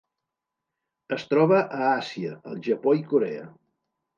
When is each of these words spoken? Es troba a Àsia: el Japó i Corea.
Es 1.17 1.27
troba 1.33 1.59
a 1.59 1.83
Àsia: 1.91 2.33
el 2.53 2.59
Japó 2.69 2.99
i 3.03 3.07
Corea. 3.13 3.45